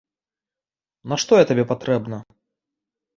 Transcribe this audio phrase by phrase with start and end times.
[1.13, 2.17] Нашто я табе патрэбна?